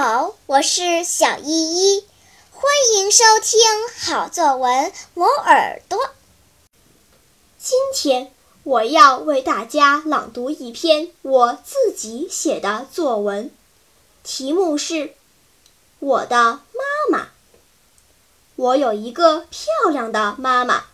[0.00, 2.04] 好我是小依依，
[2.52, 3.58] 欢迎收听
[3.98, 5.98] 好作文磨耳朵。
[7.58, 8.32] 今天
[8.62, 13.50] 我要为大家朗读一篇我自己写的作文，
[14.22, 14.94] 题目是
[15.98, 16.60] 《我的妈
[17.10, 17.24] 妈》。
[18.54, 20.84] 我有一个漂亮的妈妈，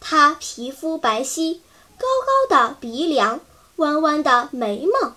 [0.00, 1.60] 她皮肤白皙，
[1.96, 3.38] 高高的鼻梁，
[3.76, 5.14] 弯弯的眉毛，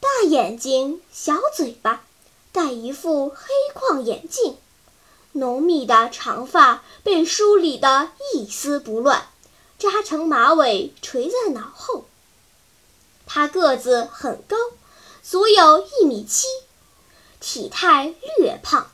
[0.00, 2.04] 大眼睛，小嘴巴。
[2.52, 4.56] 戴一副黑框眼镜，
[5.32, 9.28] 浓密的长发被梳理得一丝不乱，
[9.78, 12.06] 扎成马尾垂在脑后。
[13.26, 14.56] 他个子很高，
[15.22, 16.46] 足有一米七，
[17.40, 18.90] 体态略胖，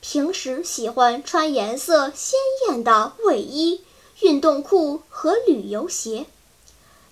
[0.00, 3.84] 平时喜欢穿颜色鲜艳的卫衣、
[4.20, 6.26] 运动裤和旅游鞋，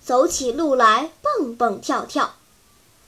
[0.03, 2.33] 走起路来蹦蹦跳跳。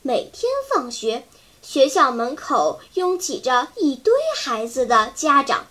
[0.04, 1.26] 每天放学。
[1.62, 5.68] 学校门口拥挤着一堆孩子的家长，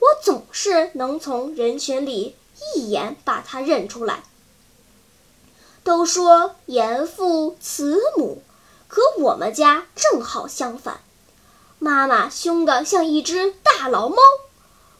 [0.00, 2.34] 我总是能从人群里
[2.74, 4.24] 一眼把他认出来。
[5.84, 8.42] 都说严父慈母，
[8.88, 11.00] 可我们家正好相反，
[11.78, 14.16] 妈妈凶得像一只大老猫，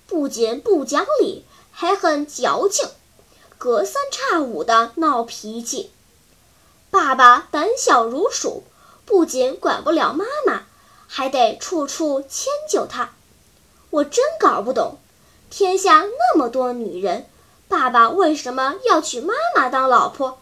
[0.06, 2.88] 不仅不讲理，还很矫情，
[3.58, 5.90] 隔三差五的闹脾气。
[6.90, 8.64] 爸爸胆小如鼠。
[9.04, 10.62] 不仅管不了妈妈，
[11.06, 13.10] 还得处处迁就她。
[13.90, 14.98] 我真搞不懂，
[15.50, 17.28] 天下那么多女人，
[17.68, 20.38] 爸爸为什么要娶妈妈当老婆？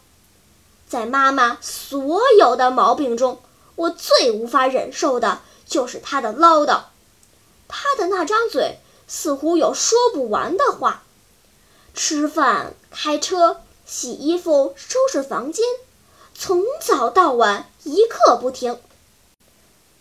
[0.87, 3.41] 在妈妈所有的毛病中，
[3.77, 6.83] 我最无法忍受的就是她的唠叨。
[7.67, 11.03] 她的那张嘴似乎有说不完的话。
[11.93, 15.65] 吃饭、开车、洗衣服、收拾房间。
[16.35, 18.81] 从早到晚一刻不停。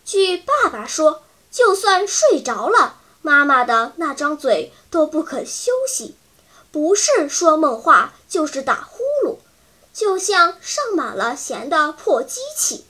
[0.04, 6.16] 据爸爸说，就算睡着了，妈妈的那张嘴都不肯休息，
[6.72, 9.36] 不是说梦话就是打呼噜，
[9.92, 12.84] 就像上满了弦的破机器，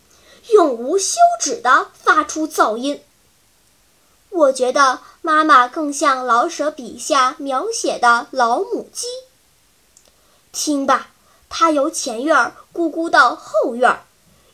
[0.50, 3.02] 永无休止地发出噪音。
[4.30, 9.06] 我觉得妈妈更像老舍笔下描写的老母鸡。
[10.52, 11.10] 听吧。
[11.52, 14.00] 它由前院咕咕到后院，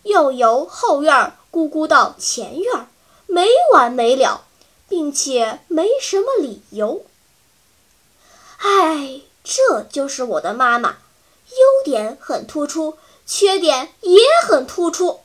[0.02, 2.88] 又由后院咕咕到前院，
[3.26, 4.44] 没完没了，
[4.88, 7.04] 并且没什么理由。
[8.56, 10.96] 唉，这就是我的妈妈，
[11.50, 14.18] 优点很突出，缺点也
[14.48, 15.20] 很突出。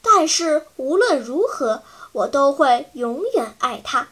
[0.00, 1.82] 但是无论如何，
[2.12, 4.08] 我都会永远爱她，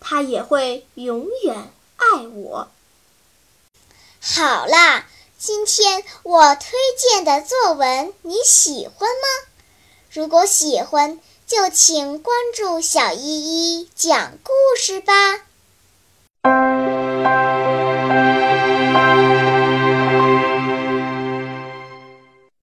[0.00, 2.68] 她也会永远爱我。
[4.20, 5.06] 好啦。
[5.38, 9.48] 今天我推荐的作文你喜欢吗？
[10.10, 15.12] 如果喜欢，就请关注小依依讲故事吧。